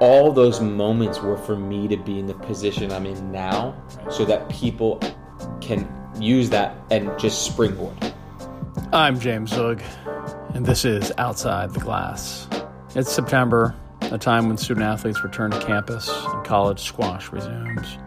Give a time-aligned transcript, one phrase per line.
[0.00, 3.74] all those moments were for me to be in the position I'm in now
[4.10, 5.00] so that people
[5.60, 5.88] can
[6.20, 7.96] use that and just springboard.
[8.92, 9.82] I'm James Zug,
[10.54, 12.46] and this is Outside the Glass.
[12.94, 17.98] It's September, a time when student athletes return to campus and college squash resumes.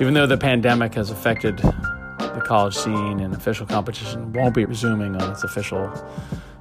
[0.00, 5.14] Even though the pandemic has affected the college scene and official competition won't be resuming
[5.20, 5.92] on its official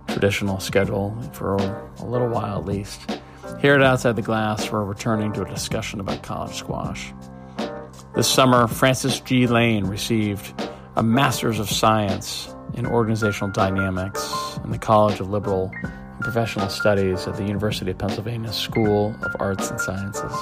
[0.08, 3.20] traditional schedule for a little while at least.
[3.64, 7.14] Here at Outside the Glass, we're returning to a discussion about college squash.
[8.14, 9.48] This summer, Francis G.
[9.48, 10.54] Lane received
[10.98, 17.26] a Master's of Science in Organizational Dynamics in the College of Liberal and Professional Studies
[17.26, 20.34] at the University of Pennsylvania School of Arts and Sciences.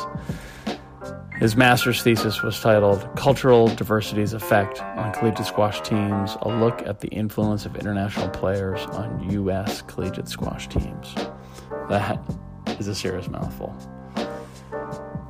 [1.38, 7.01] His master's thesis was titled Cultural Diversity's Effect on Collegiate Squash Teams A Look at
[7.01, 9.84] the Influence of International Players on U.S.
[9.84, 11.13] Collegiate Squash Teams.
[11.88, 12.20] That
[12.81, 13.73] is a serious mouthful.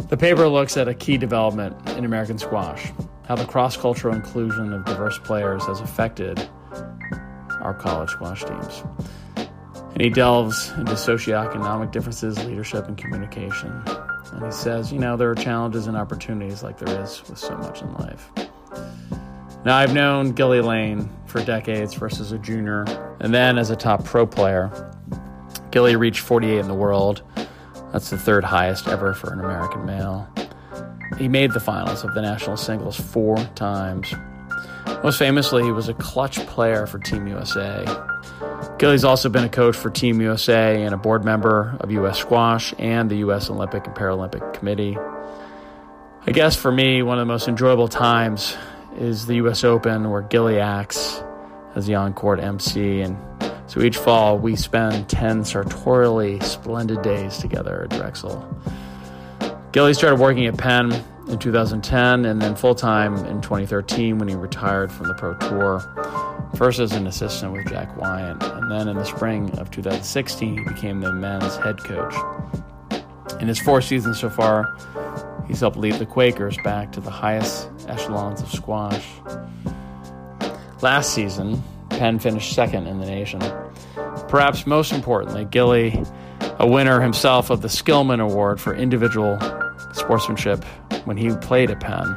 [0.10, 2.91] The paper looks at a key development in American squash
[3.32, 6.49] how the cross cultural inclusion of diverse players has affected
[7.62, 8.84] our college squash teams.
[9.38, 13.72] And he delves into socioeconomic differences, leadership, and communication.
[14.34, 17.55] And he says, you know, there are challenges and opportunities like there is with so
[17.57, 18.29] much in life.
[19.63, 22.84] Now, I've known Gilly Lane for decades, first as a junior
[23.22, 24.91] and then as a top pro player.
[25.72, 27.24] Gilly reached 48 in the world.
[27.92, 30.28] That's the third highest ever for an American male.
[31.18, 34.14] He made the finals of the national singles four times.
[35.04, 37.86] Most famously, he was a clutch player for Team USA.
[38.78, 42.20] Gilly's also been a coach for Team USA and a board member of U.S.
[42.20, 43.50] Squash and the U.S.
[43.50, 44.98] Olympic and Paralympic Committee.
[46.26, 48.56] I guess for me, one of the most enjoyable times
[48.98, 49.64] is the U.S.
[49.64, 51.22] Open, where Gilly acts
[51.76, 53.02] as the on court MC.
[53.02, 53.18] And
[53.72, 58.46] so each fall, we spend 10 sartorially splendid days together at Drexel.
[59.72, 60.91] Gilly started working at Penn
[61.30, 65.79] in 2010 and then full time in 2013 when he retired from the Pro Tour.
[66.57, 70.63] First as an assistant with Jack Wyant, and then in the spring of 2016, he
[70.66, 72.13] became the men's head coach.
[73.40, 74.75] In his four seasons so far,
[75.47, 79.07] he's helped lead the Quakers back to the highest echelons of squash.
[80.81, 81.63] Last season,
[82.01, 83.40] Penn finished second in the nation.
[84.31, 86.02] Perhaps most importantly, Gilly,
[86.58, 89.38] a winner himself of the Skillman Award for individual
[89.92, 90.64] sportsmanship
[91.03, 92.16] when he played at Penn,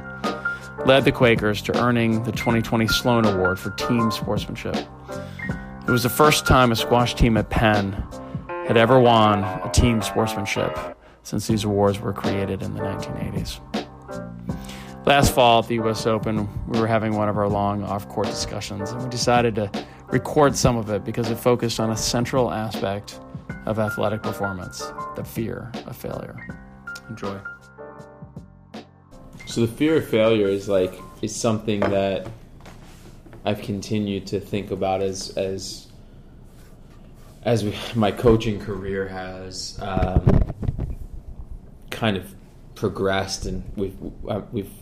[0.86, 4.76] led the Quakers to earning the 2020 Sloan Award for team sportsmanship.
[5.88, 8.00] It was the first time a squash team at Penn
[8.68, 10.78] had ever won a team sportsmanship
[11.24, 13.58] since these awards were created in the 1980s.
[15.04, 18.28] Last fall at the US Open, we were having one of our long off court
[18.28, 19.68] discussions, and we decided to
[20.14, 23.18] record some of it because it focused on a central aspect
[23.66, 26.36] of athletic performance the fear of failure.
[27.10, 27.36] Enjoy.
[29.46, 32.28] So the fear of failure is like is something that
[33.44, 35.88] I've continued to think about as as
[37.42, 40.54] as we, my coaching career has um,
[41.90, 42.32] kind of
[42.76, 43.96] progressed, and we've
[44.52, 44.72] we've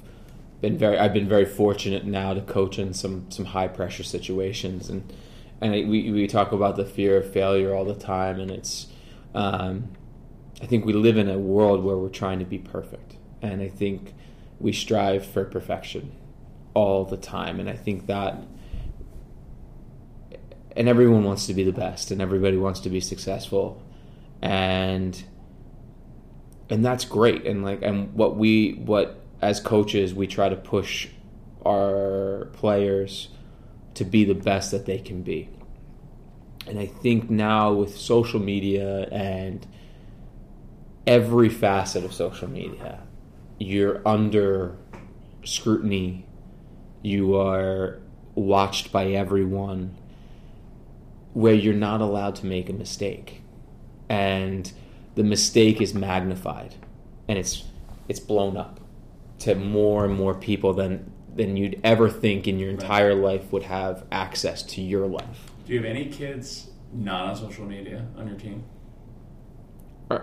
[0.62, 4.88] been very I've been very fortunate now to coach in some some high pressure situations,
[4.88, 5.12] and
[5.60, 8.86] and we we talk about the fear of failure all the time, and it's
[9.34, 9.90] um,
[10.62, 13.68] I think we live in a world where we're trying to be perfect, and I
[13.68, 14.14] think
[14.58, 16.12] we strive for perfection
[16.72, 18.38] all the time, and I think that
[20.74, 23.82] and everyone wants to be the best and everybody wants to be successful.
[24.40, 25.22] And
[26.70, 27.46] and that's great.
[27.46, 31.08] And like and what we what as coaches we try to push
[31.66, 33.28] our players
[33.94, 35.48] to be the best that they can be.
[36.66, 39.66] And i think now with social media and
[41.06, 43.00] every facet of social media
[43.58, 44.76] you're under
[45.44, 46.26] scrutiny.
[47.02, 48.00] You are
[48.34, 49.96] watched by everyone
[51.32, 53.42] where you're not allowed to make a mistake.
[54.08, 54.70] And
[55.14, 56.74] the mistake is magnified
[57.28, 57.64] and it's
[58.08, 58.80] it's blown up
[59.42, 63.62] to more and more people than than you'd ever think in your entire life would
[63.62, 65.50] have access to your life.
[65.66, 68.64] Do you have any kids not on social media on your team?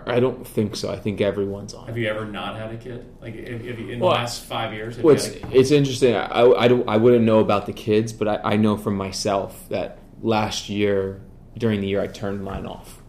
[0.06, 0.90] I don't think so.
[0.90, 1.88] I think everyone's on.
[1.88, 3.12] Have you ever not had a kid?
[3.20, 4.96] Like in well, the last five years?
[4.98, 6.14] Well, it's, it's interesting.
[6.14, 9.68] I, I, don't, I wouldn't know about the kids, but I, I know from myself
[9.68, 11.22] that last year
[11.58, 13.02] during the year I turned mine off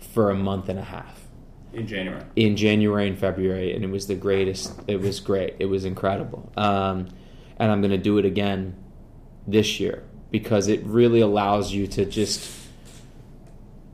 [0.00, 1.23] for a month and a half.
[1.74, 2.22] In January.
[2.36, 4.72] In January and February, and it was the greatest.
[4.86, 5.56] It was great.
[5.58, 6.52] It was incredible.
[6.56, 7.08] Um,
[7.58, 8.76] and I'm going to do it again
[9.46, 12.50] this year because it really allows you to just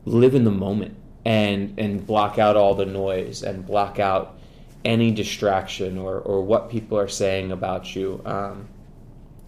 [0.05, 4.39] live in the moment and and block out all the noise and block out
[4.85, 8.23] any distraction or, or what people are saying about you.
[8.25, 8.69] Um,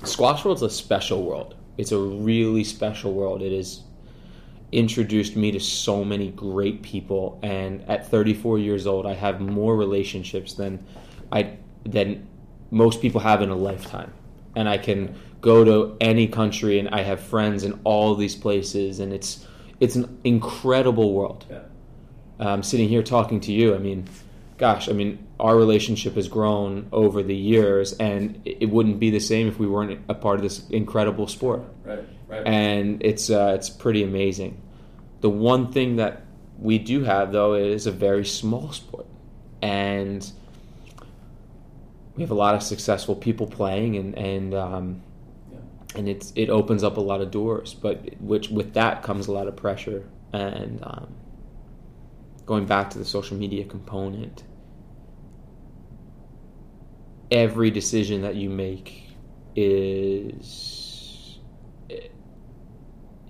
[0.05, 1.55] squash world's a special world.
[1.79, 3.41] It's a really special world.
[3.41, 3.83] It has
[4.73, 9.77] introduced me to so many great people, and at 34 years old, I have more
[9.77, 10.85] relationships than
[11.31, 12.27] I than
[12.71, 14.13] most people have in a lifetime.
[14.57, 18.99] And I can go to any country, and I have friends in all these places,
[18.99, 19.47] and it's
[19.79, 21.45] it's an incredible world.
[21.51, 21.61] Yeah.
[22.41, 24.09] Um, sitting here talking to you, I mean,
[24.63, 29.19] gosh, I mean, our relationship has grown over the years, and it wouldn't be the
[29.19, 31.65] same if we weren't a part of this incredible sport.
[31.85, 32.05] Right.
[32.29, 32.47] Right.
[32.47, 34.63] And it's uh, it's pretty amazing.
[35.21, 36.23] The one thing that
[36.61, 39.07] we do have, though, is a very small sport,
[39.61, 40.31] and
[42.15, 45.03] we have a lot of successful people playing, and and um,
[45.51, 45.59] Yeah.
[45.97, 47.75] and it's it opens up a lot of doors.
[47.75, 51.09] But which with that comes a lot of pressure, and um,
[52.47, 54.45] going back to the social media component,
[57.33, 59.09] every decision that you make
[59.57, 61.39] is
[61.89, 62.13] it-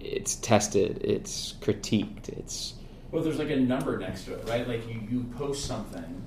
[0.01, 2.75] it's tested, it's critiqued, it's
[3.13, 4.67] Well, there's like a number next to it, right?
[4.67, 6.23] Like you, you post something,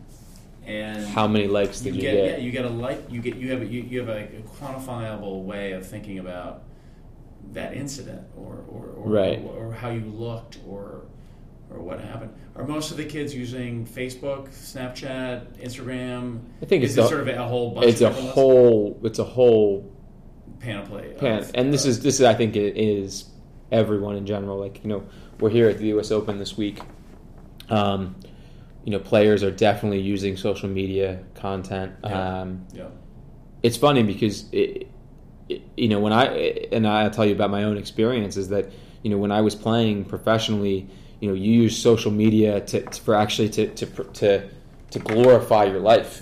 [0.66, 2.42] and how many likes did you get, you yeah, get?
[2.42, 5.44] you get a like, you get you have a, you, you have a, a quantifiable
[5.44, 6.64] way of thinking about
[7.52, 9.40] that incident, or or, or, Right.
[9.44, 11.02] or, or how you looked, or
[11.76, 12.32] or what happened.
[12.56, 16.40] Are most of the kids using Facebook, Snapchat, Instagram?
[16.62, 19.20] I think Is it's a- sort of a whole bunch It's of a whole, it's
[19.20, 19.92] a whole
[20.60, 21.14] panoply.
[21.20, 23.26] of- and this of- is this is I think it is
[23.72, 24.58] everyone in general.
[24.58, 25.04] Like you know,
[25.40, 26.12] we're here at the U.S.
[26.12, 26.80] Open this week.
[27.70, 28.16] Um,
[28.86, 31.94] you know, players are definitely using social media content.
[32.04, 32.42] Yeah.
[32.42, 32.86] Um, yeah.
[33.64, 34.88] it's funny because it,
[35.50, 36.26] it, you know when I
[36.72, 38.72] and I'll tell you about my own experience is that
[39.04, 40.88] you know when I was playing professionally,
[41.20, 44.50] you know you use social media to, to- for actually to, to to
[44.92, 46.22] to glorify your life,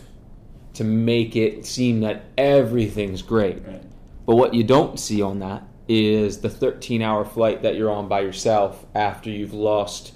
[0.76, 3.66] to make it seem that everything's great.
[3.68, 3.84] Right.
[4.26, 8.08] But what you don't see on that is the 13 hour flight that you're on
[8.08, 10.14] by yourself after you've lost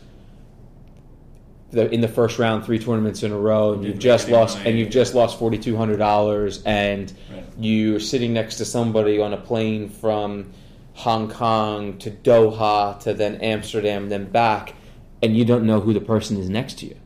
[1.72, 4.80] the, in the first round three tournaments in a row and you've just lost and
[4.80, 7.44] you've just lost $4200 and Right.
[7.60, 10.52] you're sitting next to somebody on a plane from
[10.98, 14.74] Hong Kong to Doha to then Amsterdam then back
[15.22, 16.98] and you don't know who the person is next to you.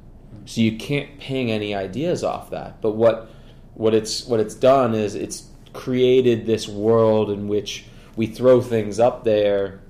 [0.46, 2.82] So you can't ping any ideas off that.
[2.82, 3.30] But what
[3.74, 7.86] what it's what it's done is it's created this world in which
[8.16, 9.82] we throw things up there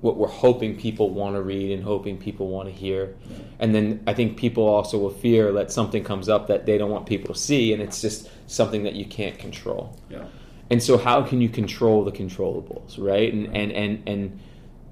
[0.00, 3.16] what we're hoping people want to read and hoping people want to hear.
[3.58, 6.92] And then i think people also will fear that something comes up that they don't
[6.92, 9.98] want people to see and it's just something that you can't control.
[10.08, 10.26] Yeah.
[10.70, 13.32] And so how can you control the controllables right?
[13.32, 14.40] And and and and,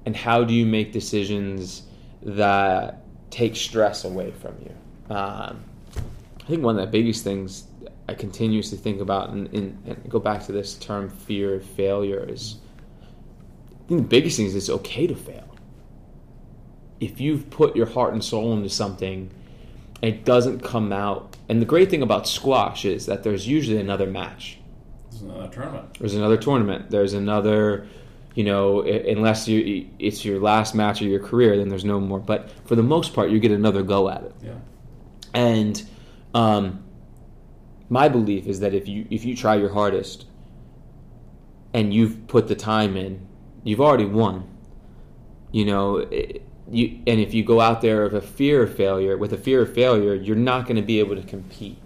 [0.05, 1.83] and how do you make decisions
[2.23, 5.15] that take stress away from you?
[5.15, 5.63] Um,
[6.45, 7.65] i think one of the biggest things
[8.07, 12.23] i continuously think about and, and, and go back to this term fear of failure
[12.29, 12.57] is
[12.91, 15.43] i think the biggest thing is it's okay to fail.
[16.99, 19.31] If you've put your heart and soul into something
[20.01, 21.35] it doesn't come out.
[21.49, 24.59] And the great thing about squash is that there's usually another match
[25.15, 25.97] This is another tournament.
[25.97, 26.91] there's another tournament.
[26.91, 27.87] There's another,
[28.33, 32.19] you know, unless you it's your last match of your career, then there's no more.
[32.19, 34.35] But for the most part, you get another go at it.
[34.43, 34.55] Yeah.
[35.33, 35.81] And
[36.33, 36.83] um,
[37.87, 40.25] my belief is that if you if you try your hardest
[41.73, 43.25] and you've put the time in,
[43.63, 44.49] you've already won.
[45.53, 49.15] You know, it, you and if you go out there with a fear of failure,
[49.15, 51.77] with a fear of failure, you're not going to be able to compete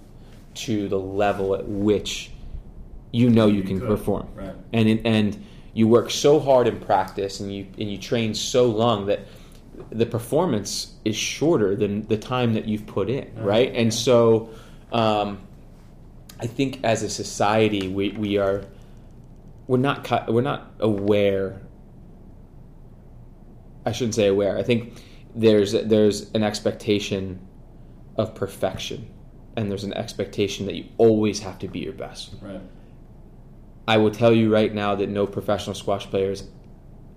[0.56, 2.32] to the level at which
[3.12, 4.28] you know you, can perform.
[4.36, 4.54] right.
[4.74, 8.66] And in, and you work so hard in practice and you and you train so
[8.66, 9.22] long that
[9.92, 13.46] the performance is shorter than the time that you've put in, Uh-huh.
[13.48, 13.74] right?
[13.76, 14.50] And so,
[14.92, 15.40] um,
[16.40, 18.64] I think as a society, we, we are
[19.68, 21.62] we're not we're not aware.
[23.86, 24.58] I shouldn't say aware.
[24.58, 25.02] I think
[25.36, 27.40] there's there's an expectation
[28.18, 29.08] of perfection,
[29.56, 32.34] and there's an expectation that you always have to be your best.
[32.42, 32.62] Right.
[33.90, 36.44] I will tell you right now that no professional squash players,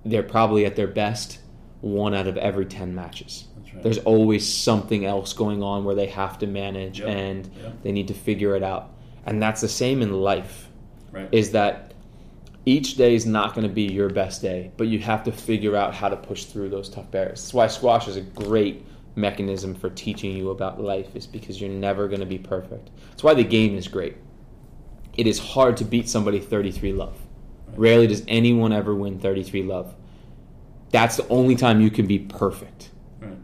[0.07, 1.39] they're probably at their best
[1.83, 3.45] one out of every 10 matches.
[3.59, 3.83] That's right.
[3.83, 7.09] There's always something else going on where they have to manage Yep.
[7.09, 7.73] and Yep.
[7.83, 8.89] they need to figure it out.
[9.27, 10.71] And that's the same in life,
[11.13, 11.29] Right.
[11.31, 11.93] is that
[12.65, 15.77] each day is not going to be your best day, but you have to figure
[15.77, 17.43] out how to push through those tough barriers.
[17.43, 21.69] That's why squash is a great mechanism for teaching you about life, is because you're
[21.69, 22.89] never going to be perfect.
[23.11, 24.17] That's why the game is great
[25.17, 27.19] it is hard to beat somebody 33 love.
[27.75, 29.95] Rarely does anyone ever win 33 love.
[30.91, 32.91] That's the only time you can be perfect.
[33.21, 33.37] right.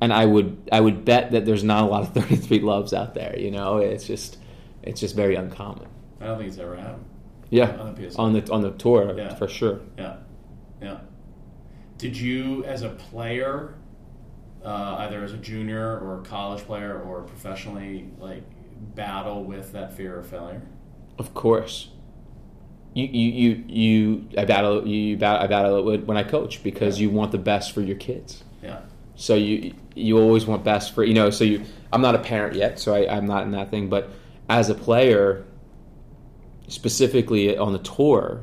[0.00, 3.14] and I would I would bet that there's not a lot of 33 loves out
[3.14, 3.38] there.
[3.38, 4.38] You know, it's just
[4.82, 5.88] it's just very uncommon.
[6.20, 7.04] I don't think it's ever happened.
[7.50, 9.34] Yeah, On the on the on the tour Yeah.
[9.34, 9.80] for sure.
[9.98, 10.16] Yeah,
[10.82, 10.98] yeah.
[11.98, 13.74] Did you, as a player,
[14.64, 18.42] uh, either as a junior or a college player or professionally, like
[18.94, 20.62] battle with that fear of failure?
[21.18, 21.88] Of course.
[22.94, 26.62] You you you, you I battle you, you battle, I battle it when I coach
[26.62, 27.04] because Yeah.
[27.08, 28.44] you want the best for your kids.
[28.62, 28.80] Yeah,
[29.16, 31.30] So you you always want best for you know.
[31.30, 33.88] So you I'm not a parent yet, so I, I'm not in that thing.
[33.88, 34.10] But
[34.48, 35.44] as a player,
[36.68, 38.42] specifically on the tour,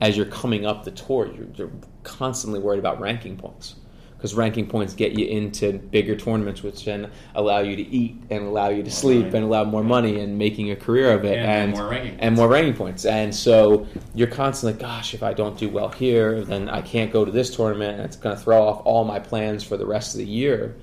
[0.00, 1.70] as you're coming up the tour, you're, you're
[2.02, 3.76] constantly worried about ranking points
[4.24, 8.46] because ranking points get you into bigger tournaments, which then allow you to eat and
[8.46, 11.46] allow you to sleep and allow more money and making a career of it And
[11.46, 13.04] and more ranking and more ranking points.
[13.04, 17.26] And so you're constantly, gosh, if I don't do well here, then I can't go
[17.26, 20.14] to this tournament, and it's going to throw off all my plans for the rest
[20.14, 20.74] of the year.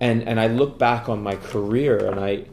[0.00, 2.46] And and I look back on my career, and I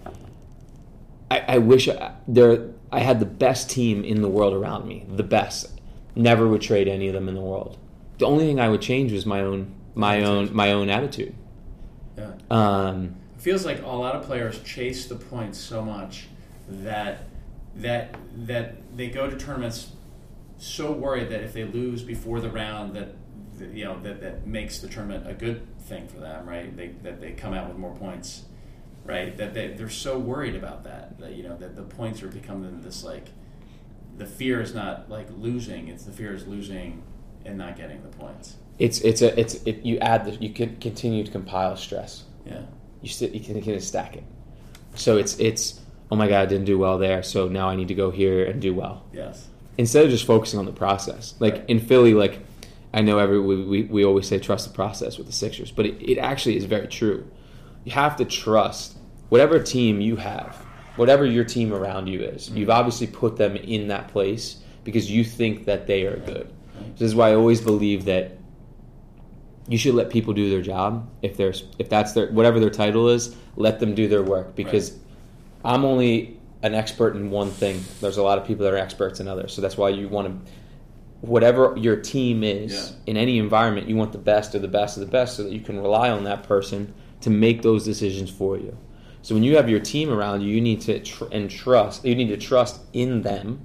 [1.31, 5.05] I, I wish I, there I had the best team in the world around me,
[5.07, 5.79] the best.
[6.13, 7.77] Never would trade any of them in the world.
[8.17, 11.35] The only thing I would change was my own my own my own attitude.
[12.17, 12.31] yeah.
[12.49, 16.27] Um, It feels like a lot of players chase the points so much
[16.67, 17.23] that
[17.75, 19.91] that that they go to tournaments
[20.57, 23.15] so worried that if they lose before the round that
[23.57, 26.87] that, you know that, that makes the tournament a good thing for them right they,
[27.03, 28.43] that they come out with more points
[29.05, 32.27] right that they, they're so worried about that that you know that the points are
[32.27, 33.27] becoming this like
[34.17, 37.01] the fear is not like losing it's the fear is losing
[37.45, 40.77] and not getting the points it's it's a it's it, you add the, you can
[40.77, 42.23] continue to compile stress.
[42.45, 42.61] yeah
[43.01, 44.23] you sit you can, you can stack it.
[44.95, 47.89] So it's it's oh my god I didn't do well there, so now I need
[47.89, 51.35] to go here and do well yes instead of just focusing on the process.
[51.39, 51.69] Like Right.
[51.69, 52.39] in Philly, like
[52.93, 55.85] I know every we, we, we always say trust the process with the Sixers, but
[55.85, 57.29] it, it actually is very true.
[57.85, 58.97] You have to trust
[59.29, 60.55] whatever team you have,
[60.95, 62.47] whatever your team around you is.
[62.47, 62.57] Mm-hmm.
[62.57, 66.49] You've obviously put them in that place because you think that they are good.
[66.97, 68.38] This is why I always believe that
[69.69, 71.07] you should let people do their job.
[71.21, 74.55] If there's if that's their whatever their title is let them do their work.
[74.55, 74.97] Because
[75.63, 77.81] i'm only an expert in one thing.
[78.01, 79.53] There's a lot of people that are experts in others.
[79.53, 80.51] So that's why you want to
[81.21, 83.11] whatever your team is Yeah.
[83.11, 85.51] in any environment you want the best of the best of the best so that
[85.51, 88.77] you can rely on that person to make those decisions for you.
[89.21, 92.15] So when you have your team around you you need to tr- and trust you
[92.15, 93.61] need to trust in them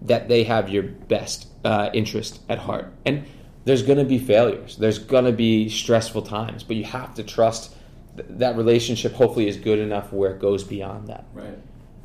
[0.00, 2.92] that they have your best uh, interest at heart.
[3.04, 3.24] And
[3.66, 4.76] there's going to be failures.
[4.76, 7.74] There's going to be stressful times, but you have to trust
[8.16, 9.12] th- that relationship.
[9.12, 11.26] Hopefully, is good enough where it goes beyond that.
[11.34, 11.58] right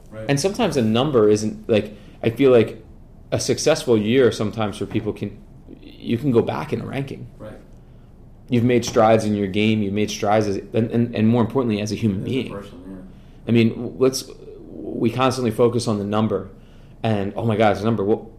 [0.09, 2.83] right And sometimes a number isn't like I feel like
[3.31, 4.31] a successful year.
[4.31, 5.39] Sometimes for people can
[5.81, 7.27] you can go back in a ranking.
[7.37, 7.59] right
[8.49, 9.81] You've made strides in your game.
[9.81, 12.51] You've made strides, as, and, and, and more importantly, as a human As a being.
[12.51, 13.09] person,
[13.47, 14.29] I mean, let's
[14.67, 16.49] we constantly focus on the number,
[17.03, 18.03] and oh my God, it's a number.
[18.03, 18.29] Well,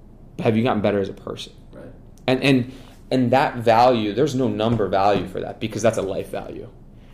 [0.41, 1.53] have you gotten better as a person?
[1.73, 1.87] right
[2.27, 2.73] And and
[3.13, 6.69] and that value, there's no number value for that because that's a life value,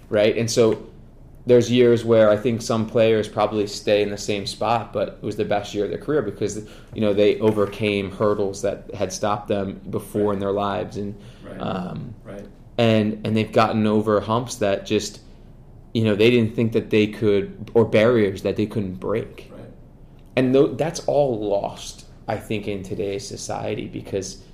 [0.08, 0.36] right?
[0.36, 0.86] And so
[1.46, 5.22] there's years where I think some players probably stay in the same spot, but it
[5.22, 9.12] was the best year of their career because you know they overcame hurdles that had
[9.12, 11.14] stopped them before in their lives, and
[11.44, 11.60] Right.
[11.60, 15.20] um, right and and they've gotten over humps that just
[15.94, 19.70] you know they didn't think that they could or barriers that they couldn't break right
[20.36, 24.44] and tho- that's all lost i think in today's society because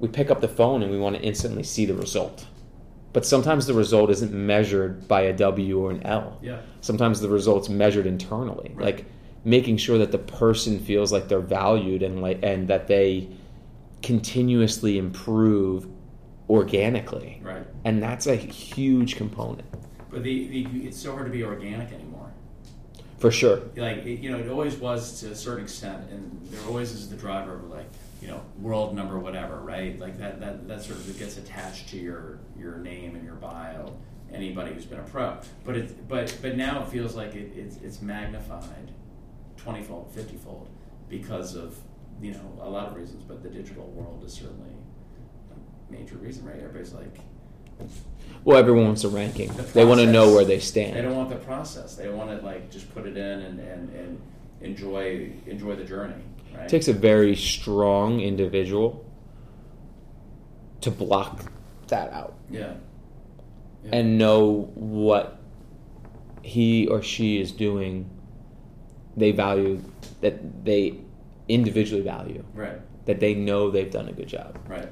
[0.00, 2.46] we pick up the phone and we want to instantly see the result.
[3.12, 6.38] But sometimes the result isn't measured by a w or an l.
[6.42, 6.60] Yeah.
[6.82, 8.96] Sometimes the result's measured internally Right.
[8.96, 9.06] like
[9.44, 13.28] making sure that the person feels like they're valued and like and that they
[14.02, 15.86] continuously improve
[16.50, 17.40] organically.
[17.42, 17.66] Right.
[17.84, 19.64] And that's a huge component.
[20.10, 22.30] But the, the it's so hard to be organic anymore.
[23.18, 23.60] for sure.
[23.76, 27.16] Like you know, it always was to a certain extent, and there always is the
[27.16, 27.86] driver of like
[28.20, 29.98] you know world number whatever, right?
[29.98, 33.96] Like that that that sort of gets attached to your your name and your bio.
[34.32, 37.76] Anybody who's been a pro, but it but but now it feels like it, it's
[37.76, 38.90] it's magnified
[39.56, 40.68] twenty fold, fifty fold
[41.08, 41.78] because of
[42.20, 44.70] you know a lot of reasons, but the digital world is certainly
[45.52, 46.56] a major reason, right?
[46.56, 47.20] Everybody's like
[48.44, 50.96] well everyone wants a ranking The they want to know where they stand.
[50.96, 51.94] They don't want the process.
[51.94, 54.20] They want to like just put it in and, and, and
[54.60, 56.22] enjoy enjoy the journey.
[56.56, 56.64] Right?
[56.64, 59.04] it takes a very strong individual
[60.80, 61.50] to block
[61.88, 62.74] that out yeah.
[63.84, 63.90] Yeah.
[63.96, 65.40] and know what
[66.42, 68.10] he or she is doing
[69.16, 69.82] they value
[70.20, 70.98] that they
[71.48, 72.80] individually value right.
[73.06, 74.88] that they know they've done a good job Right.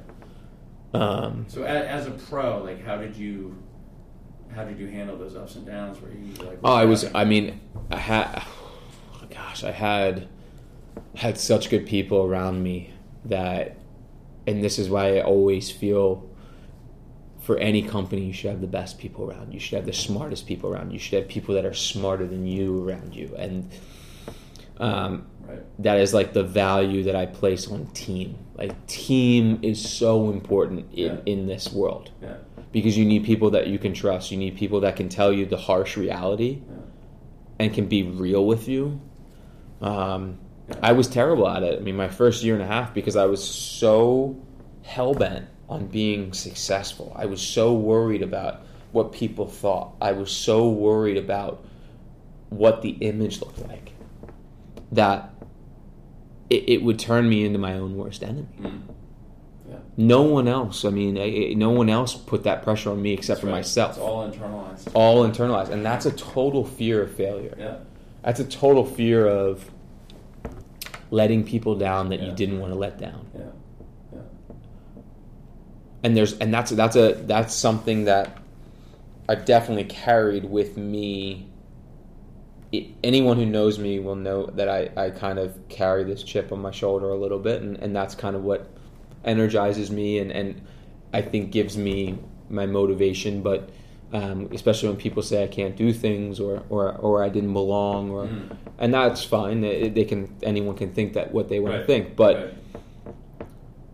[0.94, 3.56] um, So a, as a pro, like, how did you
[4.54, 6.00] how did you handle those ups and downs?
[6.00, 6.58] Where you like?
[6.62, 7.12] Oh, I was.
[7.14, 8.44] I mean, I had.
[9.30, 10.28] Gosh, I had
[11.16, 12.90] had such good people around me
[13.24, 13.76] that,
[14.46, 16.30] and this is why I always feel.
[17.40, 19.52] For any company, you should have the best people around.
[19.52, 20.92] You should have the smartest people around.
[20.92, 23.70] You should have people that are smarter than you around you, and
[24.78, 25.58] um, right.
[25.80, 28.38] that is like the value that I place on team.
[28.54, 31.16] Like team is so important in, yeah.
[31.26, 32.12] in this world.
[32.22, 32.36] Yeah
[32.74, 34.32] because you need people that you can trust.
[34.32, 36.76] You need people that can tell you the harsh reality yeah.
[37.60, 39.00] and can be real with you.
[39.80, 40.38] Um.
[40.82, 41.78] I was terrible at it.
[41.78, 44.40] I mean, my first year and a half because I was so
[44.82, 47.12] hell bent on being successful.
[47.16, 49.94] I was so worried about what people thought.
[50.00, 51.64] I was so worried about
[52.50, 53.92] what the image looked like
[54.92, 55.30] that
[56.50, 58.46] it, it would turn me into my own worst enemy.
[58.60, 58.82] Mm.
[59.96, 60.84] No one else.
[60.84, 63.58] I mean, I, no one else put that pressure on me except that's for right.
[63.58, 63.92] myself.
[63.92, 64.90] It's all internalized.
[64.94, 67.54] All internalized, and that's a total fear of failure.
[67.58, 67.76] Yeah.
[68.22, 69.70] That's a total fear of
[71.14, 72.26] letting people down that yeah.
[72.26, 73.24] you didn't want to let down.
[73.34, 73.42] Yeah.
[74.12, 74.18] Yeah.
[76.02, 78.36] And there's and that's that's a that's something that
[79.28, 81.48] I've definitely carried with me.
[82.72, 86.50] It, anyone who knows me will know that I, I kind of carry this chip
[86.50, 88.68] on my shoulder a little bit, and, and that's kind of what
[89.24, 90.60] energizes me and, and
[91.12, 92.18] I think gives me
[92.50, 93.40] my motivation.
[93.42, 93.70] But
[94.12, 98.10] um, especially when people say I can't do things or, or, or I didn't belong,
[98.10, 98.56] or mm.
[98.78, 99.60] and that's fine.
[99.60, 101.80] They, they, can anyone can think that what they want right.
[101.80, 102.36] to think, but.
[102.36, 102.54] Right.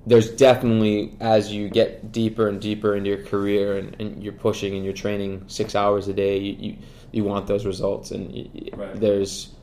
[0.06, 4.74] There's definitely, as you get deeper and deeper into your career and, and you're pushing
[4.74, 6.76] and you're training six hours a day, you, you,
[7.12, 8.10] you want those results.
[8.10, 8.98] And you, right.
[8.98, 9.54] there's,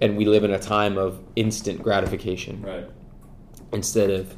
[0.00, 2.60] and we live in a time of instant gratification.
[2.60, 2.86] Right.
[3.72, 4.36] Instead of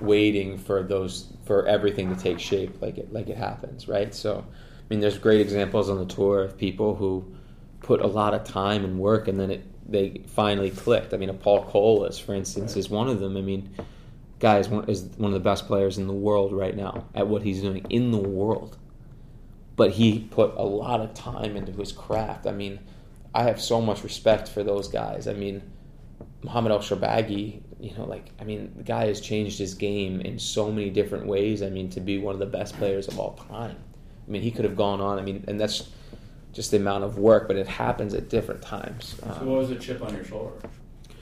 [0.00, 4.14] waiting for those for everything to take shape like it like it happens, right?
[4.14, 4.44] So,
[4.84, 7.34] I mean, there's great examples on the tour of people who
[7.80, 11.12] put a lot of time and work, and then it they finally clicked.
[11.12, 12.78] I mean, a Paul Colas, for instance, right.
[12.78, 13.36] is one of them.
[13.36, 13.74] I mean,
[14.38, 17.26] guy is one, is one of the best players in the world right now at
[17.26, 18.78] what he's doing in the world.
[19.76, 22.46] But he put a lot of time into his craft.
[22.46, 22.78] I mean,
[23.34, 25.26] I have so much respect for those guys.
[25.26, 25.62] I mean,
[26.42, 30.38] Mohamed El Shorbagy you know, like I mean, the guy has changed his game in
[30.38, 31.62] so many different ways.
[31.62, 33.76] I mean, to be one of the best players of all time.
[34.26, 35.18] I mean, he could have gone on.
[35.18, 35.88] I mean, and that's
[36.52, 39.16] just the amount of work, but it happens at different times.
[39.20, 40.54] So, um, what was the chip on your shoulder?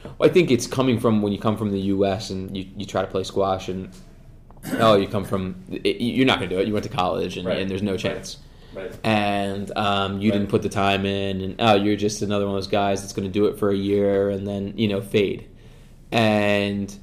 [0.04, 2.30] Well, I think it's coming from when you come from the U.S.
[2.30, 3.90] and you, you try to play squash, and
[4.74, 6.66] oh, you come from it, you're not going to do it.
[6.66, 7.58] You went to college, and, right.
[7.58, 8.36] and there's no chance.
[8.36, 8.52] Right.
[8.74, 8.98] Right.
[9.04, 12.56] And um, you didn't put the time in, and oh, you're just another one of
[12.56, 15.48] those guys that's going to do it for a year and then you know fade.
[16.10, 16.94] And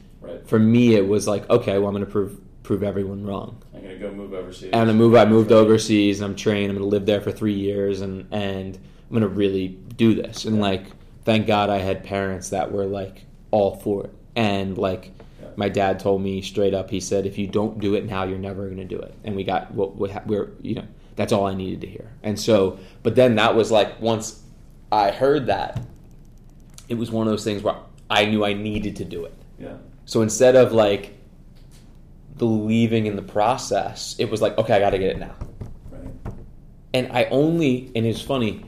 [0.45, 3.60] for me, it was like, okay, well, I'm going to prove prove everyone wrong.
[3.73, 4.69] I'm to go move overseas.
[4.71, 5.15] And I move.
[5.15, 6.69] I moved overseas, and I'm trained.
[6.69, 8.77] I'm to live there for three years, and and
[9.10, 10.45] I'm to really do this.
[10.45, 10.62] And yeah.
[10.62, 10.84] like,
[11.25, 14.13] thank God I had parents that were like all for it.
[14.36, 15.47] And like, yeah.
[15.55, 16.91] my dad told me straight up.
[16.91, 19.15] He said, if you don't do it now, you're never to do it.
[19.23, 22.12] And we got what we we're you know that's all I needed to hear.
[22.21, 24.43] And so, but then that was like once
[24.91, 25.82] I heard that,
[26.88, 27.77] it was one of those things where
[28.12, 29.34] I knew I needed to do it.
[29.58, 29.77] Yeah.
[30.05, 31.15] So instead of like
[32.39, 35.36] believing in the process, it was like, okay, I got to get it now.
[35.91, 36.34] Right.
[36.93, 38.65] And I only, and it's funny,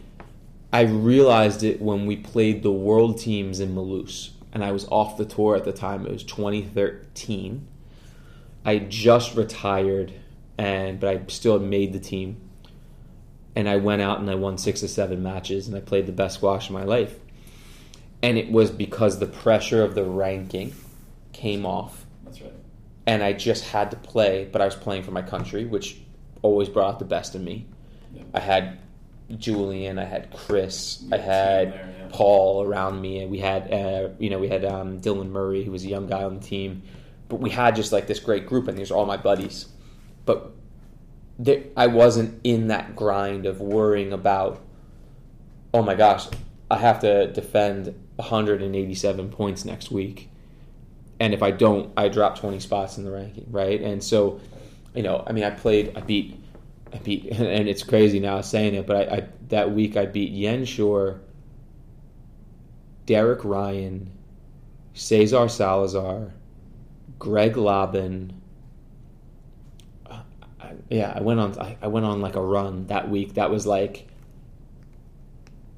[0.71, 4.29] I realized it when we played the world teams in Mulhouse.
[4.53, 6.05] And I was off the tour at the time.
[6.05, 7.67] It was 2013.
[8.65, 10.13] I just retired,
[10.57, 12.37] and but I still had made the team.
[13.55, 16.11] And I went out and I won six or seven matches, and I played the
[16.11, 17.17] best squash of my life
[18.21, 20.73] and it was because the pressure of the ranking
[21.33, 22.05] came off.
[22.23, 22.53] That's right.
[23.07, 26.01] And I just had to play, but I was playing for my country, which
[26.41, 27.65] always brought out the best in me.
[28.13, 28.23] Yeah.
[28.33, 28.79] I had
[29.37, 32.07] Julian, I had Chris, I had there, yeah.
[32.11, 35.71] Paul around me, and we had uh, you know we had um, Dylan Murray, who
[35.71, 36.83] was a young guy on the team,
[37.29, 39.67] but we had just like this great group, and these are all my buddies.
[40.25, 40.51] But
[41.39, 44.61] there, I wasn't in that grind of worrying about,
[45.73, 46.27] oh my gosh,
[46.69, 50.29] I have to defend 187 points next week.
[51.21, 53.79] And if I don't, I drop 20 spots in the ranking, right?
[53.79, 54.41] And so,
[54.95, 56.43] you know, I mean, I played, I beat,
[56.91, 60.33] I beat, and it's crazy now saying it, but I, I that week I beat
[60.33, 61.19] Jens Schoor,
[63.05, 64.09] Derek Ryan,
[64.95, 66.33] Cesar Salazar,
[67.19, 68.31] Greg Lobban.
[70.09, 70.23] Uh,
[70.89, 71.75] yeah, I went on.
[71.83, 73.35] I went on like a run that week.
[73.35, 74.07] That was like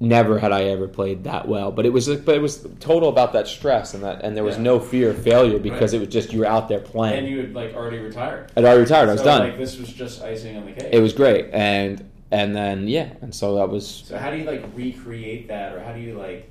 [0.00, 1.70] never had I ever played that well.
[1.70, 4.56] But it was but it was total about that stress and that and there was
[4.56, 4.62] yeah.
[4.62, 6.02] no fear of failure because right.
[6.02, 7.18] it was just you were out there playing.
[7.18, 8.52] And you had like already retired.
[8.56, 9.08] I'd already retired.
[9.08, 9.48] I was done.
[9.48, 10.90] Like this was just icing on the cake.
[10.92, 14.44] It was great and and then yeah, and so that was So how do you
[14.44, 16.50] like recreate that, or how do you like,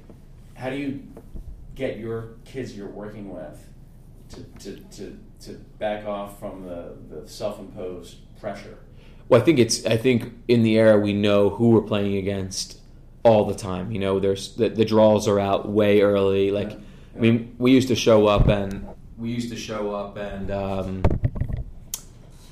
[0.54, 1.04] how do you
[1.76, 3.68] get your kids you're working with
[4.30, 8.78] to to, to, to back off from the, the self imposed pressure?
[9.28, 9.86] Well, I think it's.
[9.86, 12.80] I think in the era we know who we're playing against
[13.24, 13.92] all the time.
[13.92, 16.52] You know, there's the, the draws are out way early.
[16.52, 16.78] Like, Yeah.
[17.16, 21.04] I mean, we used to show up and we used to show up and um,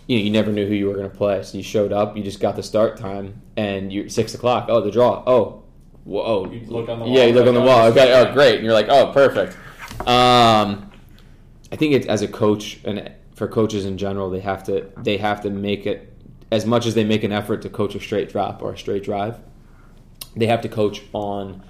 [0.08, 1.44] you know you never knew who you were going to play.
[1.44, 4.68] So you showed up, you just got the start time, and you're six o'clock.
[4.70, 5.24] Oh, the draw.
[5.26, 5.64] Oh,
[6.04, 6.50] whoa.
[6.52, 7.86] You look on the Yeah, you look on the wall.
[7.88, 8.56] oh, Okay, oh, great.
[8.56, 9.58] And you're like, oh, perfect.
[10.08, 10.92] Um,
[11.72, 15.18] I think it's as a coach and for coaches in general, they have to they
[15.18, 16.14] have to make it
[16.52, 19.04] as much as they make an effort to coach a straight drop or a straight
[19.04, 19.40] drive.
[20.36, 21.64] They have to coach on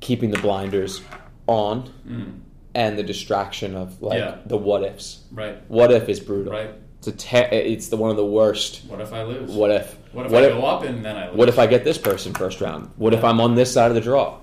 [0.00, 1.00] keeping the blinders
[1.46, 2.40] on Mm,
[2.74, 4.36] and the distraction of like Yeah.
[4.46, 5.20] the what ifs.
[5.32, 6.52] right, What if is brutal.
[6.52, 6.70] right.
[6.98, 8.82] It's a te- it's the one of the worst.
[8.86, 9.50] What if I lose?
[9.50, 9.96] What if?
[10.12, 11.36] What if what I if, go up and then I lose?
[11.36, 12.90] what if I get this person first round?
[12.96, 14.36] What if I'm on this side of the draw?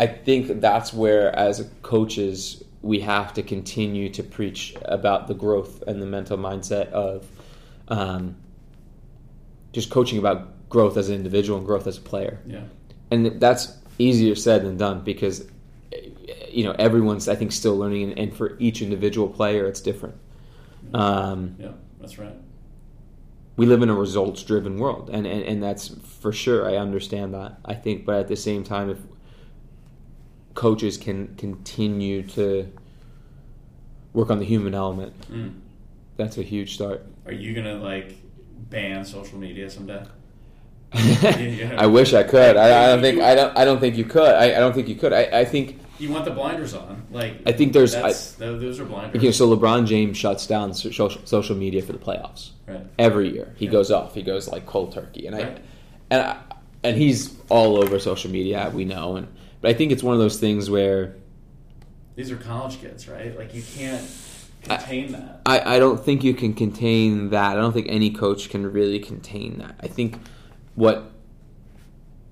[0.00, 5.82] I think that's where, as coaches, we have to continue to preach about the growth
[5.86, 7.26] and the mental mindset of
[7.88, 8.34] um,
[9.72, 12.40] just coaching about growth as an individual and growth as a player.
[12.46, 12.62] Yeah,
[13.10, 15.46] And that's easier said than done because
[16.50, 20.14] you know everyone's I think still learning, and, and for each individual player, it's different.
[20.94, 22.34] Um, yeah, that's right.
[23.56, 25.88] we live in a results driven world and, and and that's
[26.20, 28.98] for sure i understand that i think but at the same time if
[30.54, 32.72] coaches can continue to
[34.14, 35.60] work on the human element Mm.
[36.16, 38.16] that's a huge start Are you gonna like
[38.70, 40.02] ban social media someday?
[40.94, 44.34] i wish i could I, I don't think i don't i don't think you could
[44.34, 47.42] i, I don't think you could i, I think You want the blinders on, like
[47.46, 47.94] I think there's-
[48.36, 49.16] tho- those are blinders.
[49.18, 52.84] okay, so lebron james shuts down social, social media for the playoffs Right.
[52.98, 53.72] every year he Yeah.
[53.72, 55.58] goes off he goes like cold turkey and i Right.
[56.10, 56.36] and I,
[56.82, 59.28] and he's all over social media we know and
[59.60, 61.14] but i think it's one of those things where
[62.16, 63.36] These are college kids, right?
[63.38, 64.02] Like you can't
[64.64, 65.40] contain that.
[65.46, 67.52] I, I don't think you can contain that.
[67.56, 69.76] I don't think any coach can really contain that.
[69.80, 70.18] I think
[70.74, 71.10] what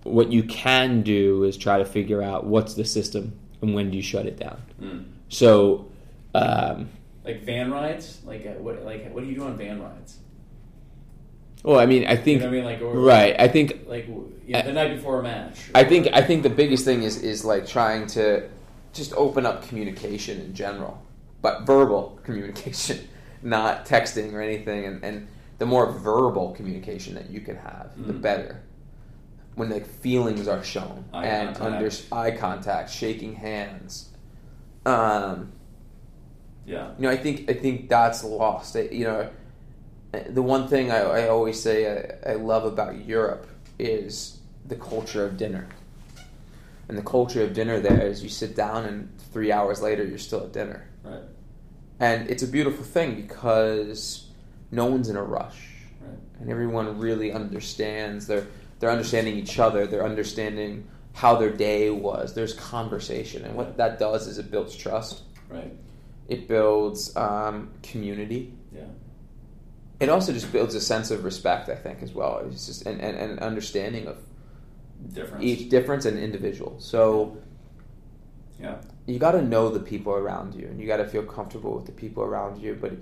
[0.05, 3.97] what you can do is try to figure out what's the system and when do
[3.97, 4.63] you shut it down.
[4.81, 5.05] Mm.
[5.29, 5.87] So,
[6.35, 6.89] um,
[7.25, 8.85] Like van rides, like uh, what?
[8.85, 10.19] Like what do you do on van rides?
[11.65, 12.65] well, I mean, I You think know what I mean?
[12.65, 13.37] Like or, right.
[13.39, 15.71] I think Like you know, the night before a match.
[15.75, 18.49] I think I think the biggest thing is is like trying to
[18.93, 21.03] just open up communication in general,
[21.43, 23.07] but verbal communication,
[23.43, 24.87] not texting or anything.
[24.87, 28.23] And, and the more verbal communication that you can have, the Mhm.
[28.23, 28.61] better.
[29.57, 31.75] When like feelings are shown Eye and contact.
[31.75, 34.09] under eye contact, shaking hands.
[34.87, 35.51] Um,
[36.65, 36.91] yeah.
[36.97, 38.77] you know, I think I think that's lost.
[38.77, 39.29] I, you know,
[40.31, 43.49] the one thing I, I always say I, I love about Europe
[43.81, 45.67] is the culture of dinner.
[46.89, 50.19] And the culture of dinner there is you sit down and three hours later you're
[50.19, 50.89] still at dinner.
[51.03, 51.21] Right.
[52.01, 54.28] And it's a beautiful thing because
[54.71, 55.59] no one's in a rush.
[56.01, 56.19] Right.
[56.41, 58.27] And everyone really understands.
[58.27, 58.47] They're
[58.79, 59.87] they're understanding each other.
[59.87, 62.35] They're understanding how their day was.
[62.35, 65.23] There's conversation, and what that does is it builds trust.
[65.49, 65.73] Right.
[66.29, 68.53] It builds um, community.
[68.73, 68.83] Yeah.
[69.99, 72.47] It also just builds a sense of respect, I think, as well.
[72.47, 74.19] It's just and, and, and understanding of
[75.13, 75.43] Difference.
[75.43, 76.77] each difference and individual.
[76.79, 77.37] So
[78.61, 78.77] Yeah.
[79.07, 81.87] you got to know the people around you, and you got to feel comfortable with
[81.87, 82.79] the people around you.
[82.81, 82.93] But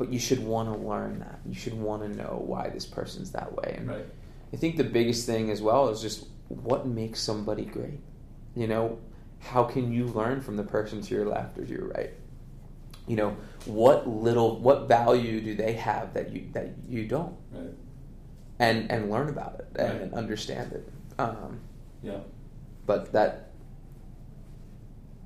[0.00, 1.40] but you should want to learn that.
[1.44, 3.74] You should want to know why this person's that way.
[3.76, 4.06] And Right.
[4.50, 8.00] I think the biggest thing as well is just what makes somebody great.
[8.56, 8.98] You know,
[9.40, 12.14] how can you learn from the person to your left or to your right?
[13.06, 13.36] You know,
[13.66, 17.36] what little what value do they have that you that you don't?
[17.52, 17.74] Right.
[18.58, 20.14] And and learn about it and Right.
[20.14, 20.88] understand it.
[21.18, 21.60] Um,
[22.02, 22.20] Yeah.
[22.86, 23.49] but that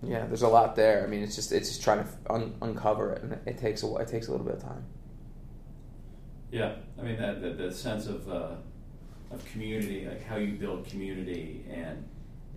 [0.07, 1.05] yeah, there's a lot there.
[1.05, 3.95] I mean, it's just it's just trying to un- uncover it, and it takes a
[3.97, 4.85] it takes a little bit of time.
[6.51, 8.53] Yeah, I mean that the, the sense of uh,
[9.31, 12.09] of community, like how you build community, and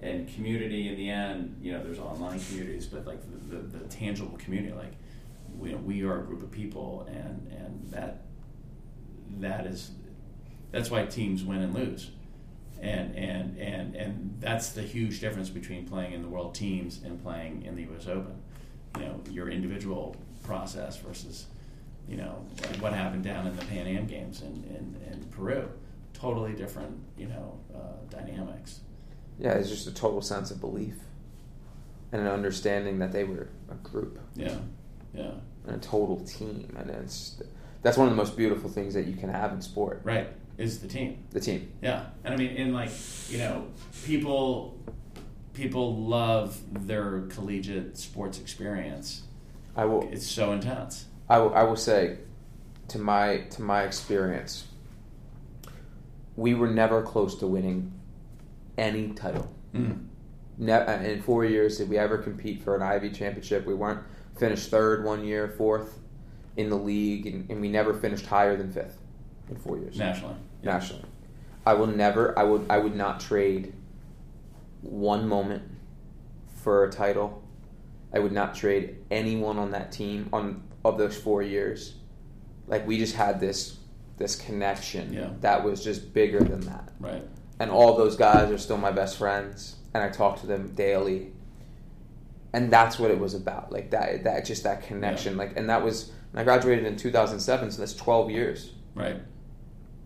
[0.01, 3.85] and community in the end, you know, there's online communities, but like the, the, the
[3.85, 4.93] tangible community, like
[5.57, 8.25] we, we are a group of people, and and that
[9.39, 9.91] that is
[10.71, 12.11] that's why teams win and lose,
[12.81, 17.21] and and and and that's the huge difference between playing in the World Teams and
[17.21, 18.07] playing in the U.S.
[18.07, 18.41] Open.
[18.97, 21.47] You know, your individual process versus
[22.07, 25.67] you know, like what happened down in the Pan Am Games in, in, in Peru.
[26.13, 28.79] Totally different, you know, uh, dynamics.
[29.37, 30.95] Yeah, it's just a total sense of belief
[32.11, 34.55] and an understanding that they were a group Yeah,
[35.13, 35.31] yeah,
[35.65, 37.41] and a total team, and it's
[37.81, 40.01] that's one of the most beautiful things that you can have in sport.
[40.03, 40.29] right.
[40.57, 41.23] Is the team.
[41.31, 41.71] The team.
[41.81, 42.91] Yeah, and I mean, in like
[43.29, 43.67] you know,
[44.05, 44.77] people
[45.53, 49.23] people love their collegiate sports experience.
[49.75, 50.07] I will.
[50.11, 51.05] It's so intense.
[51.29, 52.17] I will, I will say,
[52.89, 54.65] to my to my experience,
[56.35, 57.93] we were never close to winning
[58.77, 59.53] any title.
[59.73, 60.07] Mm.
[60.57, 63.65] Ne- uh, in four years, did we ever compete for an Ivy championship?
[63.65, 64.01] We weren't
[64.39, 65.99] finished third one year, fourth
[66.55, 68.97] in the league, and, and we never finished higher than fifth
[69.49, 71.03] in four years Nationally, nationally.
[71.65, 72.37] I will never.
[72.37, 72.65] I would.
[72.69, 73.73] I would not trade
[74.81, 75.63] one moment
[76.63, 77.43] for a title.
[78.13, 81.95] I would not trade anyone on that team on of those four years.
[82.67, 83.77] Like we just had this
[84.17, 85.29] this connection Yeah.
[85.41, 86.89] that was just bigger than that.
[86.99, 87.21] right?
[87.59, 91.31] And all those guys are still my best friends, and I talk to them daily.
[92.53, 94.23] And that's what it was about, like that.
[94.23, 96.11] That just that connection, like, and that was.
[96.31, 98.71] And I graduated in 2007, so that's 12 years.
[98.95, 99.17] Right.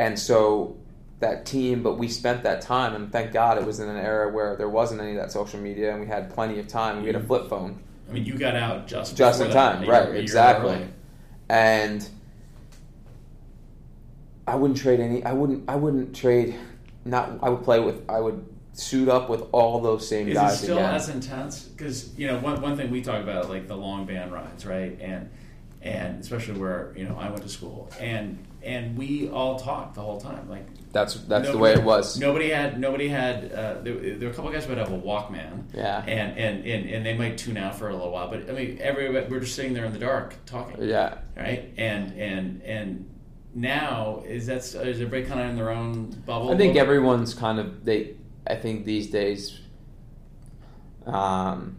[0.02, 0.78] And so
[1.20, 4.32] that team, but we spent that time, and thank God it was in an era
[4.32, 7.02] where there wasn't any of that social media, and we had plenty of time.
[7.02, 10.08] We had a flip phone, I mean, you got out just just in time, right?
[10.10, 10.74] year Exactly.
[10.74, 10.88] early.
[11.50, 12.10] And
[14.48, 15.24] I wouldn't trade any.
[15.24, 15.70] I wouldn't.
[15.70, 16.56] I wouldn't trade.
[17.06, 17.40] Not.
[17.42, 18.04] I would play with.
[18.10, 20.96] I would suit up with all those same Is guys it still again.
[20.96, 21.64] as intense?
[21.64, 24.98] Because you know, one one thing we talk about like the long band rides, right?
[25.00, 25.30] And
[25.82, 30.02] and especially where you know I went to school, and and we all talked the
[30.02, 30.66] whole time, like.
[30.92, 32.20] that's that's the way it was.
[32.20, 33.52] Nobody had nobody had.
[33.52, 36.04] Uh, there, there were a couple of guys who would have a Walkman, Yeah.
[36.06, 38.30] and, and, and, and they might tune out for a little while.
[38.30, 41.18] But I mean, everybody we're just sitting there in the dark talking, Yeah.
[41.36, 41.74] right?
[41.78, 43.08] And and and
[43.56, 46.52] now is that is everybody kind of in their own bubble?
[46.52, 48.16] I think everyone's kind of they.
[48.48, 49.60] I think these days,
[51.06, 51.78] um,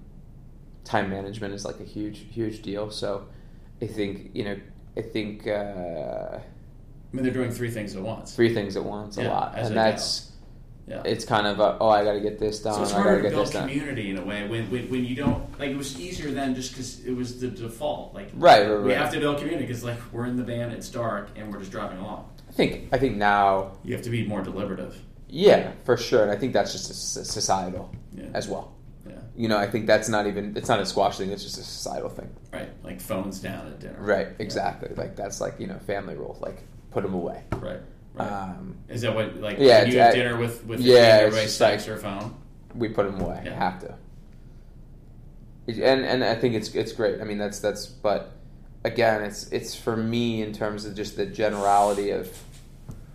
[0.85, 2.91] time management is like a huge, huge deal.
[2.91, 3.27] So,
[3.81, 4.57] I think you know,
[4.97, 6.39] I think uh,
[7.13, 8.35] I mean, they're doing three things at once.
[8.35, 10.31] three things at once a lot, as and I that's
[10.89, 11.03] Yeah.
[11.05, 12.75] it's kind of a, oh I got to get this done.
[12.75, 13.69] So it's I got harder to to get build this done.
[13.69, 16.73] community in a way when, when, when you don't like it was easier then just
[16.73, 19.99] because it was the default like Right, right, we have to build community because like
[20.13, 23.17] we're in the band it's dark and we're just driving along I think I think
[23.17, 24.99] now, you have to be more deliberative
[25.35, 28.75] yeah, for sure, and I think that's just a societal yeah as well.
[29.07, 31.31] yeah You know, I think that's not even it's not a squash thing.
[31.31, 32.29] It's just a societal thing.
[32.53, 34.91] right like phones down at dinner Right, exactly.
[34.97, 36.37] Like that's like you know family rule.
[36.41, 36.59] Like
[36.93, 37.43] put them away.
[37.59, 37.81] right
[38.15, 41.03] right Um, is that what like yeah, you have I- dinner with with yeah, your
[41.03, 42.35] team, everybody just like- phone
[42.75, 43.43] we put them away.
[43.45, 43.55] Yeah.
[43.59, 43.95] Have to.
[45.69, 47.21] And and I think it's it's great.
[47.21, 48.33] I mean that's that's but
[48.85, 52.29] again it's it's for me in terms of just the generality of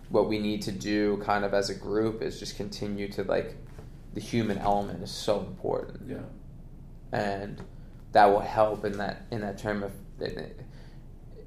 [0.08, 3.54] what we need to do kind of as a group is just continue to like
[4.14, 6.16] the human element is so important yeah
[7.12, 7.60] and
[8.12, 9.92] that will help in that in that term of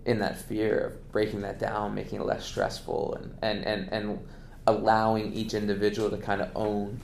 [0.06, 4.20] in that fear of breaking that down making it less stressful and and and, and
[4.68, 7.00] allowing each individual to kind of own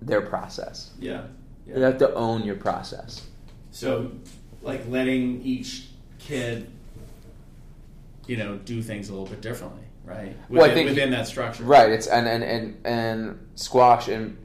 [0.00, 0.92] their process.
[0.98, 1.24] Yeah
[1.66, 3.26] you have to own your process.
[3.70, 4.10] So
[4.62, 6.70] like letting each kid
[8.26, 10.28] you know do things a little bit differently right?
[10.48, 11.62] Within, Well, I think- within that structure.
[11.64, 14.36] Right it's and and and, and squash in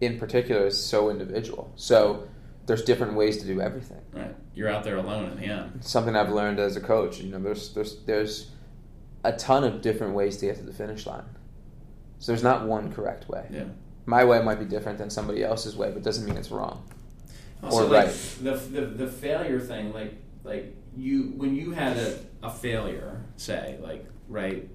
[0.00, 1.72] in particular is so individual.
[1.76, 2.28] So
[2.68, 6.14] there's different ways to do everything right you're out there alone in the end something
[6.16, 7.20] I've learned as a coach.
[7.20, 8.50] You know, there's there's there's
[9.24, 11.24] a ton of different ways to get to the finish line.
[12.18, 13.46] So there's not one correct way.
[13.50, 13.64] yeah
[14.06, 16.82] My way might be different than somebody else's way, but doesn't mean it's wrong.
[17.62, 18.14] Also, Or like, right.
[18.42, 23.78] the, the the failure thing, like like you when you had a, a failure, say
[23.80, 24.68] like right,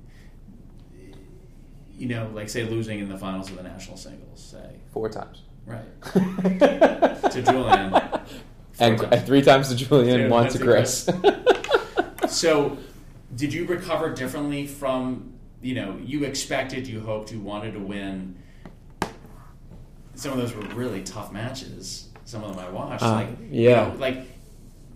[1.98, 5.44] you know, like say losing in the finals of the national singles, say Four times.
[5.66, 7.94] Right to to Julian,
[8.80, 11.10] and, Four and three times to Julian, Yeah, one once to to Chris.
[12.30, 12.78] So,
[13.36, 18.36] did you recover differently from you know you expected, you hoped, you wanted to win?
[20.16, 22.10] Some of those were really tough matches.
[22.26, 23.88] Some of them I watched, Uh, like you yeah.
[23.88, 24.26] know, like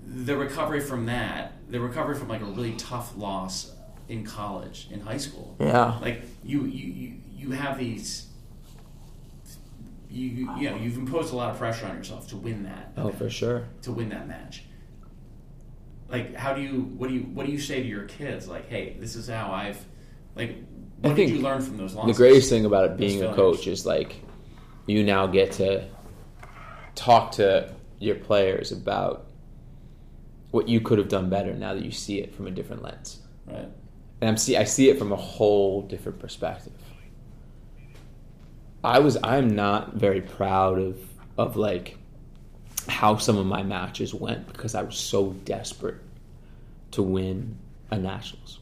[0.06, 3.72] the recovery from that, the recovery from like a really tough loss
[4.08, 5.56] in college, in high school.
[5.60, 5.98] yeah.
[6.02, 8.27] Like you, you, you, you have these.
[10.10, 13.10] You, you know you've imposed a lot of pressure on yourself to win that Oh,
[13.12, 13.68] for sure.
[13.82, 14.64] to win that match.
[16.10, 18.48] Like, how do you what do you what do you say to your kids?
[18.48, 19.84] Like, hey, this is how I've
[20.36, 20.56] like.
[21.02, 23.68] What I did you learn from those The greatest thing about it being a coach
[23.68, 24.16] is like
[24.88, 25.88] you now get to
[26.96, 29.28] talk to your players about
[30.52, 33.20] what you could have done better now that you see it from a different lens.
[33.46, 33.68] right?
[34.22, 36.74] and I'm see I see it from a whole different perspective.
[38.84, 40.98] I was I'm not very proud of
[41.38, 41.98] of like
[42.88, 45.98] how some of my matches went because I was so desperate
[46.92, 47.58] to win
[47.92, 48.60] a nationals.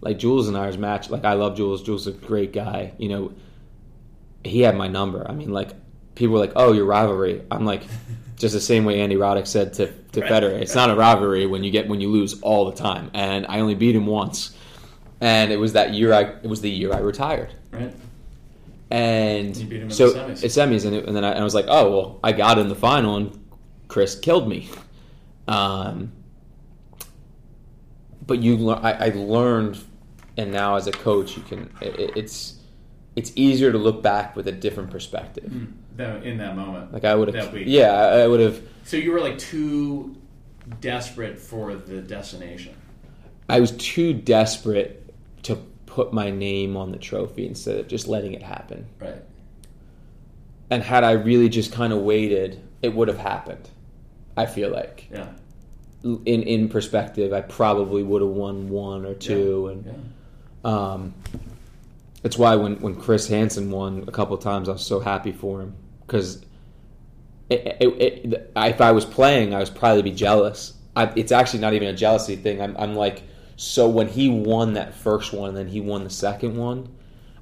[0.00, 1.10] like Jules and I's match.
[1.10, 1.82] Like I love Jules.
[1.82, 2.92] Jules is a great guy.
[2.98, 3.32] You know,
[4.44, 5.26] he had my number.
[5.28, 5.72] I mean, like
[6.14, 7.82] people were like, "Oh, your rivalry." I'm like,
[8.36, 10.30] just the same way Andy Roddick said to to Right.
[10.30, 10.60] Federer.
[10.60, 13.10] It's not a rivalry when you get when you lose all the time.
[13.14, 14.56] And I only beat him once,
[15.20, 16.12] and it was that year.
[16.12, 17.54] I it was the year I retired.
[17.70, 17.94] Right.
[18.90, 20.44] And You beat him so semis.
[20.44, 22.58] it's semis, and, it, and then I, and I was like, oh well, I got
[22.58, 23.44] in the final, and
[23.88, 24.68] Chris killed me.
[25.48, 26.12] Um,
[28.26, 29.78] but you, I, I learned,
[30.36, 31.70] and now as a coach, you can.
[31.80, 32.60] It, it's
[33.16, 35.68] it's easier to look back with a different perspective.
[35.96, 36.92] That, in that moment.
[36.92, 38.62] Like I would have, yeah, I would have.
[38.84, 40.14] So you were like too
[40.80, 42.74] desperate for the destination.
[43.48, 45.58] I was too desperate to
[45.96, 48.86] put my name on the trophy instead of just letting it happen.
[49.00, 49.22] Right.
[50.68, 53.70] And had I really just kind of waited, it would have happened.
[54.36, 55.08] I feel like.
[55.10, 55.28] Yeah.
[56.04, 60.70] in in perspective, I probably would have won one or two, and Yeah.
[60.70, 61.14] um,
[62.22, 65.62] that's why when when Chris Hanson won a couple times, I was so happy for
[65.62, 65.74] him
[66.06, 66.44] because
[67.48, 70.74] it, it, it, if I was playing, I was probably be jealous.
[70.94, 72.60] I, it's actually not even a jealousy thing.
[72.60, 73.22] I'm, I'm like,
[73.56, 76.88] so when he won that first one, and then he won the second one,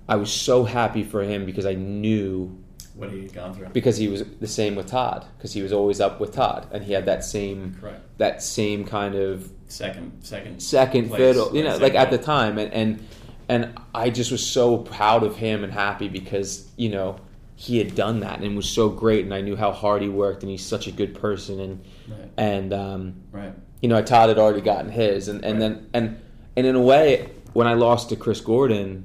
[0.08, 2.56] I was so happy for him because I knew
[2.94, 3.68] What he had gone through.
[3.72, 6.84] because he was the same with Todd because he was always up with Todd and
[6.84, 8.00] he had that same Correct.
[8.18, 10.12] that same kind of Second.
[10.22, 10.60] Second.
[10.62, 13.06] second place, fiddle, you know, like at the time, and and
[13.48, 17.16] and I just was so proud of him and happy because you know
[17.56, 20.08] he had done that and it was so great, and I knew how hard he
[20.08, 22.30] worked, and he's such a good person, and Right.
[22.36, 23.52] and um, Right.
[23.84, 25.60] You know Todd had already gotten his, and and Right.
[25.60, 26.20] then and
[26.56, 29.04] and in a way, when I lost to Chris Gordon,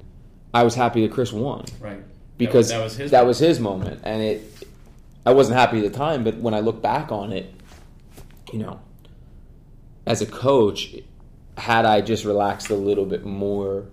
[0.54, 2.02] I was happy that Chris won Right.
[2.38, 3.12] because that was his.
[3.12, 4.42] that was his moment, and it.
[5.26, 7.54] I wasn't happy at the time, but when I look back on it,
[8.54, 8.80] you know,
[10.06, 10.96] as a coach,
[11.58, 13.84] had I just relaxed a little bit more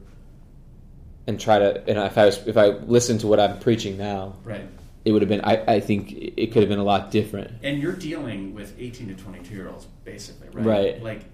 [1.27, 4.35] and try to, and if I was, if I listened to what I'm preaching now,
[4.45, 4.69] right.
[5.07, 5.41] It would have been.
[5.43, 7.53] I, I think it could have been a lot different.
[7.63, 10.67] And you're dealing with 18 to 22 year olds, basically, right?
[10.67, 11.03] Right.
[11.03, 11.25] Like,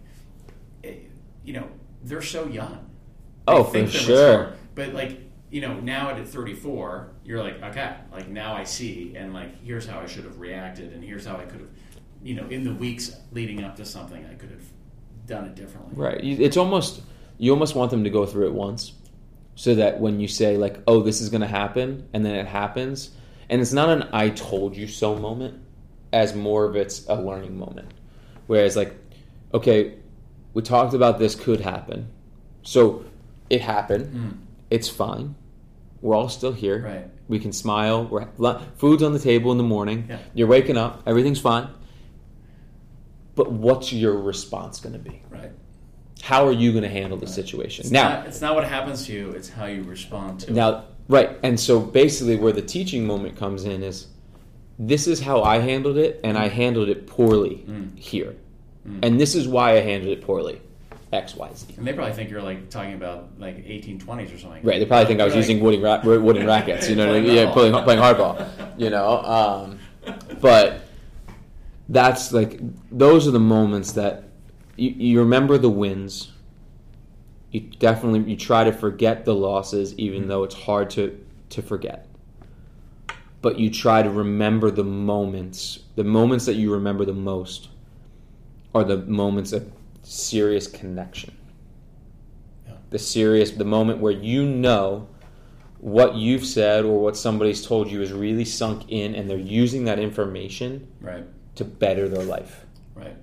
[0.85, 0.97] eh,
[1.43, 1.67] you know,
[2.05, 2.91] they're so young.
[3.49, 4.39] Oh, think for sure.
[4.39, 4.57] mature.
[4.75, 9.33] But like, you know, now at 34, you're like, okay, like now I see, and
[9.33, 11.71] like, here's how I should have reacted, and here's how I could have,
[12.23, 14.65] you know, in the weeks leading up to something, I could have
[15.27, 15.95] done it differently.
[15.97, 16.21] Right.
[16.23, 17.01] It's almost
[17.39, 18.93] you almost want them to go through it once,
[19.55, 22.47] so that when you say like, "Oh, this is going to happen," and then it
[22.47, 23.13] happens,
[23.53, 25.61] and it's not an "I told you so" moment,
[26.13, 27.93] as more of it's a learning moment.
[28.49, 28.97] Whereas like,
[29.55, 29.95] okay,
[30.55, 32.09] we talked about this could happen,
[32.63, 33.05] so
[33.51, 34.07] it happened.
[34.15, 34.37] Mm.
[34.71, 35.35] It's fine.
[36.01, 36.83] We're all still here.
[36.83, 37.09] Right.
[37.29, 38.07] We can smile.
[38.07, 38.27] We're
[38.77, 40.07] food's on the table in the morning.
[40.09, 40.19] Yeah.
[40.35, 41.03] You're waking up.
[41.07, 41.69] Everything's fine.
[43.35, 45.23] But what's your response going to be?
[45.31, 45.53] Right.
[46.23, 47.35] how are you going to handle the Right.
[47.35, 50.51] situation It's now not, it's not what happens to you; it's how you respond to
[50.51, 50.55] it.
[50.55, 54.07] now right and so basically where the teaching moment comes in is
[54.79, 57.99] this is how i handled it and i handled it poorly Mm.
[57.99, 58.35] here
[58.89, 58.99] Mm.
[59.05, 60.61] and this is why i handled it poorly
[61.13, 64.63] xyz And they probably think you're like talking about like 1820s or something.
[64.65, 67.17] right they probably think i was like- using wooden, ra- wooden rackets you know what
[67.17, 67.31] I mean?
[67.31, 68.35] Playing yeah playing, playing hardball
[68.79, 69.79] you know um,
[70.41, 70.81] but
[71.89, 72.59] that's like
[72.91, 74.25] those are the moments that
[74.77, 76.32] you, you remember the wins
[77.53, 80.29] you definitely you try to forget the losses even mm-hmm.
[80.29, 81.19] though it's hard to
[81.51, 82.07] to forget
[83.43, 87.69] but you try to remember the moments the moments that you remember the most
[88.75, 89.71] are the moments of
[90.03, 91.37] serious connection
[92.67, 92.75] Yeah.
[92.91, 95.09] the serious the moment where you know
[95.79, 99.85] what you've said or what somebody's told you is really sunk in and they're using
[99.85, 101.25] that information Right.
[101.57, 103.17] to better their life Right.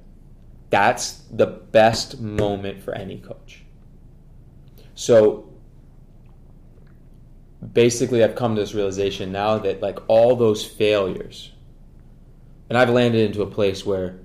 [0.69, 3.63] that's the best moment for any coach.
[4.99, 5.47] So
[7.71, 11.53] basically, I've come to this realization now that like all those failures,
[12.67, 14.19] and I've landed into a place where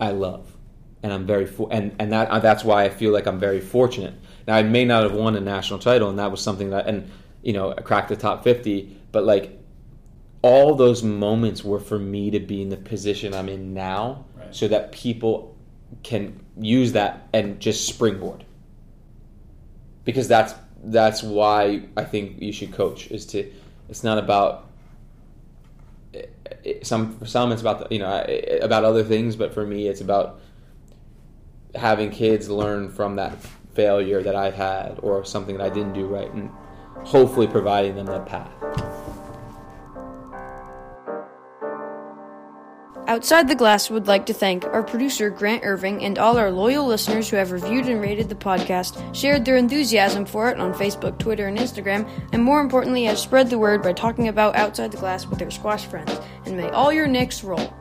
[0.00, 0.56] I love,
[1.04, 3.60] and I'm very for- and and that uh, that's why I feel like I'm very
[3.60, 4.14] fortunate.
[4.48, 7.08] Now I may not have won a national title, and that was something that and
[7.44, 9.56] you know I cracked the top fifty, but like
[10.42, 14.52] all those moments were for me to be in the position I'm in now, Right.
[14.52, 15.56] so that people
[16.02, 18.44] can use that and just springboard.
[20.04, 23.50] Because that's that's why I think you should coach is to.
[23.88, 24.66] It's not about
[26.12, 28.24] it- some for some it's about the, you know
[28.62, 30.40] about other things, but for me it's about
[31.74, 33.36] having kids learn from that
[33.74, 36.50] failure that I've had or something that I didn't do right, and
[37.04, 38.52] hopefully providing them that path.
[43.08, 46.86] Outside the Glass would like to thank our producer Grant Irving and all our loyal
[46.86, 51.18] listeners who have reviewed and rated the podcast, shared their enthusiasm for it on Facebook,
[51.18, 54.98] Twitter, and Instagram, and more importantly, have spread the word by talking about Outside the
[54.98, 56.20] Glass with their squash friends.
[56.46, 57.74] And may all your nicks roll.